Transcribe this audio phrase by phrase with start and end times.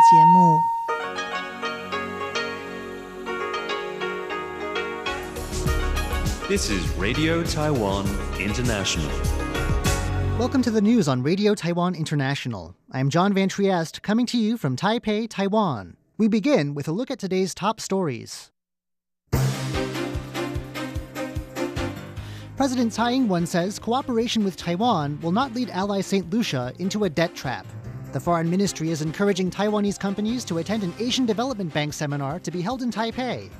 [0.00, 0.60] 节目。
[6.48, 8.06] This is Radio Taiwan
[8.38, 9.10] International.
[10.38, 12.74] Welcome to the news on Radio Taiwan International.
[12.90, 15.96] I'm John Van Trieste, coming to you from Taipei, Taiwan.
[16.16, 18.50] We begin with a look at today's top stories.
[22.56, 26.28] President Tsai Ing-wen says cooperation with Taiwan will not lead ally St.
[26.30, 27.66] Lucia into a debt trap.
[28.10, 32.50] The Foreign Ministry is encouraging Taiwanese companies to attend an Asian Development Bank seminar to
[32.50, 33.50] be held in Taipei.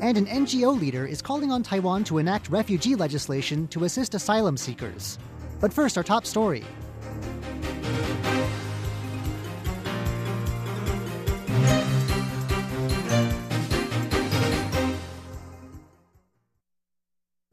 [0.00, 4.56] And an NGO leader is calling on Taiwan to enact refugee legislation to assist asylum
[4.56, 5.18] seekers.
[5.60, 6.64] But first, our top story.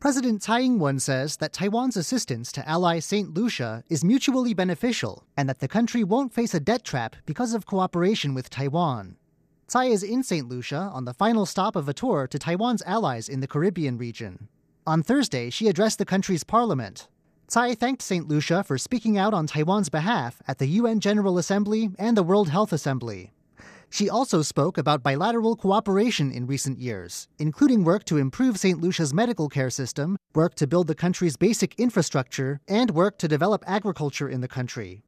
[0.05, 3.34] President Tsai Ing-wen says that Taiwan's assistance to ally St.
[3.34, 7.66] Lucia is mutually beneficial and that the country won't face a debt trap because of
[7.66, 9.18] cooperation with Taiwan.
[9.68, 10.48] Tsai is in St.
[10.48, 14.48] Lucia on the final stop of a tour to Taiwan's allies in the Caribbean region.
[14.85, 17.08] On Thursday, she addressed the country's parliament.
[17.48, 18.27] Tsai thanked St.
[18.27, 22.49] Lucia for speaking out on Taiwan's behalf at the UN General Assembly and the World
[22.49, 23.34] Health Assembly.
[23.90, 28.82] She also spoke about bilateral cooperation in recent years, including work to improve St.
[28.82, 33.64] Lucia's medical care system, work to build the country's basic infrastructure, and work to develop
[33.68, 35.04] agriculture in the country.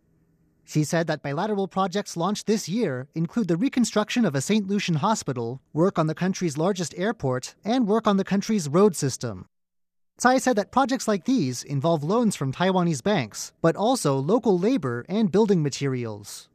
[0.64, 4.68] She said that bilateral projects launched this year include the reconstruction of a St.
[4.68, 9.46] Lucian hospital, work on the country's largest airport, and work on the country's road system.
[10.18, 15.06] Tsai said that projects like these involve loans from Taiwanese banks, but also local labor
[15.08, 16.50] and building materials.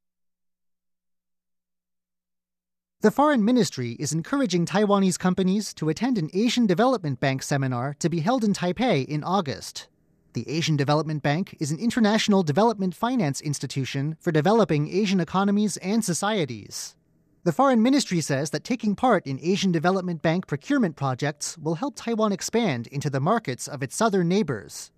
[3.02, 8.08] The Foreign Ministry is encouraging Taiwanese companies to attend an Asian Development Bank seminar to
[8.08, 9.88] be held in Taipei in August.
[10.34, 16.04] The Asian Development Bank is an international development finance institution for developing Asian economies and
[16.04, 16.94] societies.
[17.42, 21.96] The Foreign Ministry says that taking part in Asian Development Bank procurement projects will help
[21.96, 24.92] Taiwan expand into the markets of its southern neighbors.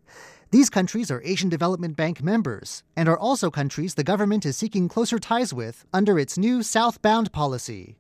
[0.55, 4.89] These countries are Asian Development Bank members and are also countries the government is seeking
[4.89, 7.97] closer ties with under its new southbound policy.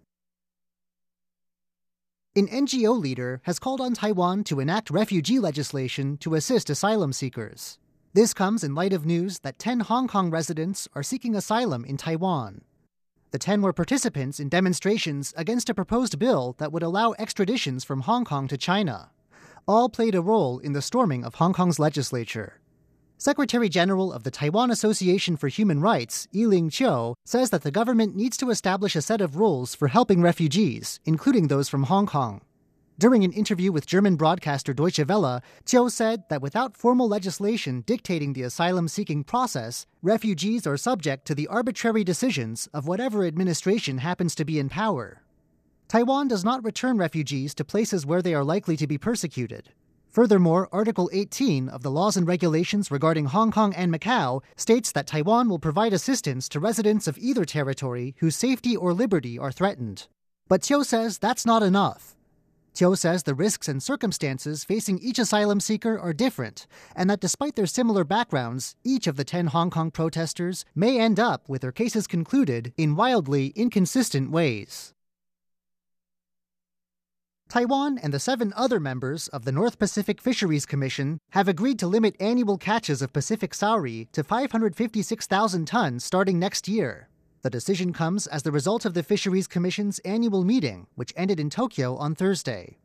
[2.37, 7.81] An NGO leader has called on Taiwan to enact refugee legislation to assist asylum seekers.
[8.12, 11.97] This comes in light of news that 10 Hong Kong residents are seeking asylum in
[11.97, 12.60] Taiwan.
[13.32, 18.03] The 10 were participants in demonstrations against a proposed bill that would allow extraditions from
[18.03, 19.10] Hong Kong to China.
[19.66, 22.60] All played a role in the storming of Hong Kong's legislature.
[23.16, 28.14] Secretary General of the Taiwan Association for Human Rights, Yiling Chiu, says that the government
[28.14, 32.42] needs to establish a set of rules for helping refugees, including those from Hong Kong.
[32.98, 38.34] During an interview with German broadcaster Deutsche Welle, Chiu said that without formal legislation dictating
[38.34, 44.34] the asylum seeking process, refugees are subject to the arbitrary decisions of whatever administration happens
[44.34, 45.23] to be in power.
[45.89, 49.71] Taiwan does not return refugees to places where they are likely to be persecuted.
[50.09, 55.09] Furthermore, Article 18 of the laws and regulations regarding Hong Kong and Macau states that
[55.09, 60.06] Taiwan will provide assistance to residents of either territory whose safety or liberty are threatened.
[60.49, 62.15] But Chiu says that's not enough.
[62.75, 67.56] Chiu says the risks and circumstances facing each asylum seeker are different, and that despite
[67.56, 71.72] their similar backgrounds, each of the 10 Hong Kong protesters may end up with their
[71.72, 74.95] cases concluded in wildly inconsistent ways.
[77.54, 81.87] Taiwan and the seven other members of the North Pacific Fisheries Commission have agreed to
[81.87, 87.09] limit annual catches of Pacific saury to 556,000 tons starting next year.
[87.42, 91.48] The decision comes as the result of the Fisheries Commission's annual meeting, which ended in
[91.48, 92.76] Tokyo on Thursday.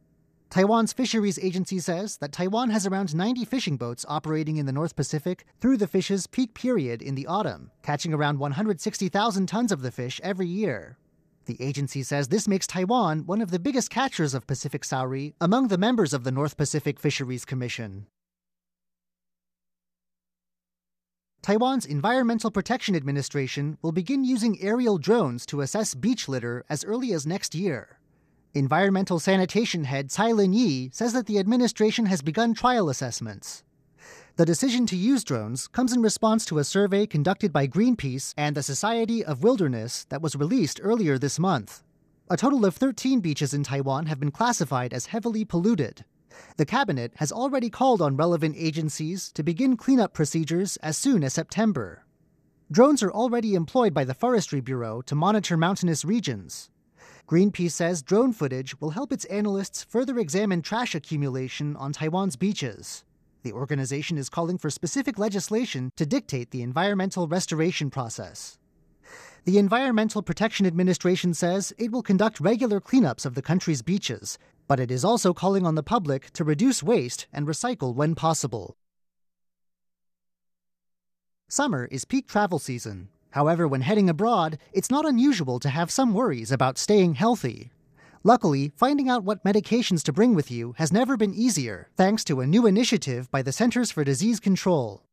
[0.52, 4.96] Taiwan's fisheries agency says that Taiwan has around 90 fishing boats operating in the North
[4.96, 9.92] Pacific through the fish's peak period in the autumn, catching around 160,000 tons of the
[9.92, 11.00] fish every year.
[11.50, 15.70] The agency says this makes Taiwan one of the biggest catchers of Pacific saury among
[15.70, 18.06] the members of the North Pacific Fisheries Commission.
[21.42, 27.14] Taiwan's Environmental Protection Administration will begin using aerial drones to assess beach litter as early
[27.14, 27.98] as next year.
[28.54, 33.64] Environmental Sanitation Head Tsai Lin Yi says that the administration has begun trial assessments.
[34.36, 38.56] The decision to use drones comes in response to a survey conducted by Greenpeace and
[38.56, 41.84] the Society of Wilderness that was released earlier this month.
[42.30, 46.06] A total of 13 beaches in Taiwan have been classified as heavily polluted.
[46.58, 51.34] The cabinet has already called on relevant agencies to begin cleanup procedures as soon as
[51.34, 52.06] September.
[52.72, 56.70] Drones are already employed by the Forestry Bureau to monitor mountainous regions.
[57.28, 63.04] Greenpeace says drone footage will help its analysts further examine trash accumulation on Taiwan's beaches.
[63.44, 68.58] The organization is calling for specific legislation to dictate the environmental restoration process.
[69.46, 74.38] The Environmental Protection Administration says it will conduct regular cleanups of the country's beaches,
[74.68, 78.76] but it is also calling on the public to reduce waste and recycle when possible.
[81.48, 83.08] Summer is peak travel season.
[83.32, 87.72] However, when heading abroad, it's not unusual to have some worries about staying healthy.
[88.24, 92.42] Luckily, finding out what medications to bring with you has never been easier, thanks to
[92.42, 95.04] a new initiative by the Centers for Disease Control.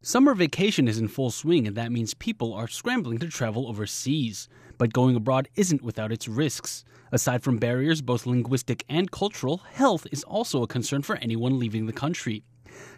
[0.00, 4.48] Summer vacation is in full swing, and that means people are scrambling to travel overseas.
[4.78, 6.82] But going abroad isn't without its risks.
[7.12, 11.84] Aside from barriers, both linguistic and cultural, health is also a concern for anyone leaving
[11.84, 12.42] the country.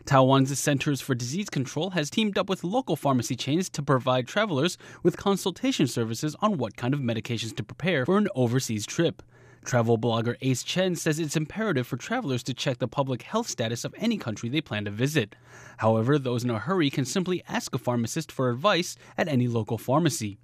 [0.05, 4.77] Taiwan's Centers for Disease Control has teamed up with local pharmacy chains to provide travelers
[5.03, 9.23] with consultation services on what kind of medications to prepare for an overseas trip.
[9.65, 13.85] Travel blogger Ace Chen says it's imperative for travelers to check the public health status
[13.85, 15.37] of any country they plan to visit.
[15.77, 19.79] However, those in a hurry can simply ask a pharmacist for advice at any local
[19.79, 20.39] pharmacy.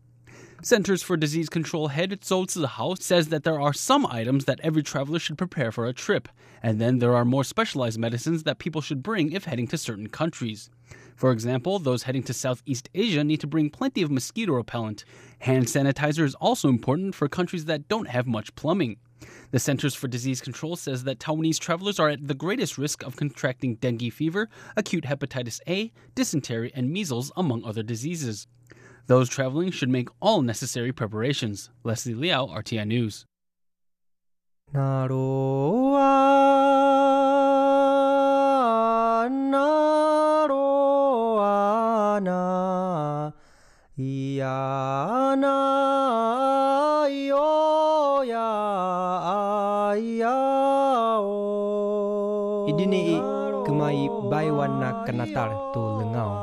[0.61, 4.83] Centers for Disease Control head Zhou Zihao says that there are some items that every
[4.83, 6.29] traveler should prepare for a trip,
[6.61, 10.09] and then there are more specialized medicines that people should bring if heading to certain
[10.09, 10.69] countries.
[11.15, 15.05] For example, those heading to Southeast Asia need to bring plenty of mosquito repellent.
[15.39, 18.97] Hand sanitizer is also important for countries that don't have much plumbing.
[19.53, 23.17] The Centers for Disease Control says that Taiwanese travelers are at the greatest risk of
[23.17, 28.49] contracting dengue fever, acute hepatitis A, dysentery, and measles, among other diseases.
[29.08, 31.70] Those traveling should make all necessary preparations.
[31.84, 33.26] Leslie Liao, RTI News.
[34.72, 36.08] 那罗啊，
[39.28, 43.34] 那罗啊，那
[43.98, 50.30] 咿呀那哟呀咿呀
[51.20, 52.66] 哦。
[52.70, 53.22] Idini
[53.68, 56.34] kemai baiwan na kanatal tu lengau.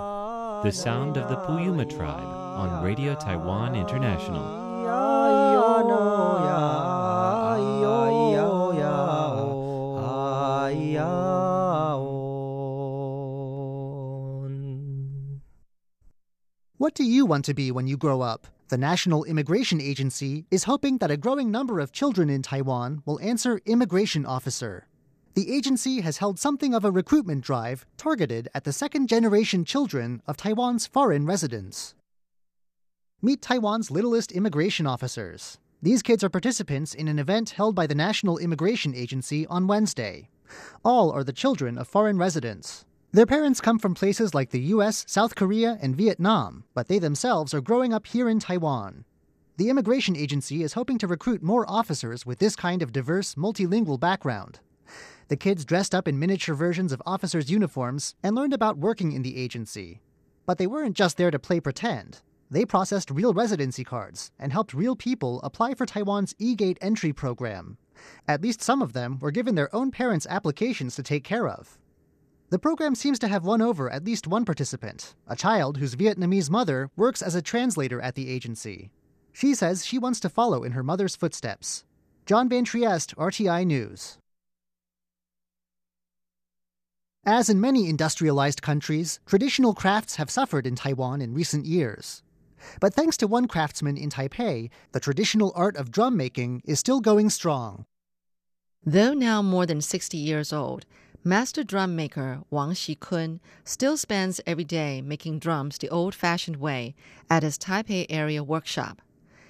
[0.62, 4.63] The sound of the Puyuma tribe on Radio Taiwan International.
[16.77, 18.47] What do you want to be when you grow up?
[18.69, 23.19] The National Immigration Agency is hoping that a growing number of children in Taiwan will
[23.19, 24.87] answer immigration officer.
[25.33, 30.21] The agency has held something of a recruitment drive targeted at the second generation children
[30.25, 31.95] of Taiwan's foreign residents.
[33.25, 35.57] Meet Taiwan's littlest immigration officers.
[35.81, 40.29] These kids are participants in an event held by the National Immigration Agency on Wednesday.
[40.83, 42.85] All are the children of foreign residents.
[43.13, 47.51] Their parents come from places like the US, South Korea, and Vietnam, but they themselves
[47.55, 49.05] are growing up here in Taiwan.
[49.57, 53.99] The immigration agency is hoping to recruit more officers with this kind of diverse, multilingual
[53.99, 54.59] background.
[55.29, 59.23] The kids dressed up in miniature versions of officers' uniforms and learned about working in
[59.23, 60.03] the agency.
[60.45, 62.21] But they weren't just there to play pretend.
[62.49, 67.11] They processed real residency cards and helped real people apply for Taiwan's e gate entry
[67.11, 67.77] program.
[68.27, 71.77] At least some of them were given their own parents' applications to take care of.
[72.49, 76.49] The program seems to have won over at least one participant, a child whose Vietnamese
[76.49, 78.91] mother works as a translator at the agency.
[79.33, 81.83] She says she wants to follow in her mother's footsteps.
[82.25, 84.19] John Van Trieste, RTI News.
[87.25, 92.21] As in many industrialized countries, traditional crafts have suffered in Taiwan in recent years.
[92.79, 97.01] But thanks to one craftsman in Taipei, the traditional art of drum making is still
[97.01, 97.85] going strong.
[98.85, 100.85] Though now more than 60 years old,
[101.23, 106.95] master drum maker Wang Xikun still spends every day making drums the old fashioned way
[107.29, 109.01] at his Taipei area workshop.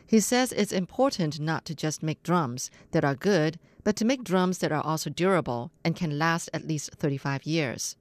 [0.08, 4.24] He says it's important not to just make drums that are good, but to make
[4.24, 7.98] drums that are also durable and can last at least 35 years.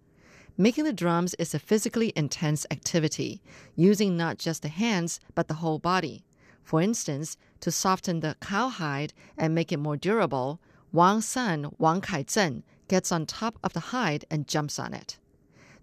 [0.57, 3.43] Making the drums is a physically intense activity,
[3.75, 6.25] using not just the hands, but the whole body.
[6.63, 10.61] For instance, to soften the cowhide and make it more durable,
[10.93, 15.19] Wang's son, Wang Kaizhen, gets on top of the hide and jumps on it.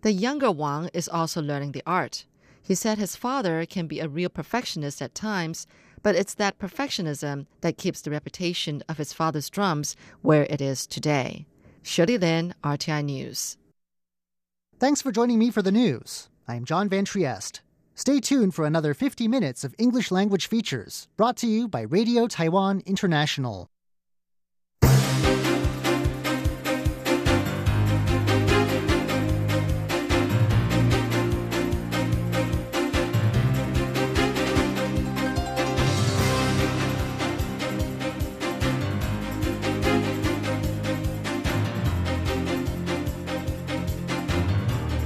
[0.03, 2.25] The younger Wang is also learning the art.
[2.61, 5.67] He said his father can be a real perfectionist at times,
[6.01, 10.87] but it's that perfectionism that keeps the reputation of his father's drums where it is
[10.87, 11.45] today.
[11.83, 13.57] Shirley Lin, RTI News.
[14.81, 16.27] Thanks for joining me for the news.
[16.47, 17.61] I am John Van Trieste.
[17.93, 22.25] Stay tuned for another 50 minutes of English language features brought to you by Radio
[22.25, 23.69] Taiwan International.